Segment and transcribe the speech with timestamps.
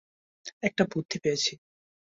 [0.63, 1.53] একটা বুদ্ধি পেয়েছি।